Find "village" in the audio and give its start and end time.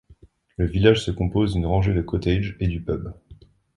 0.65-1.03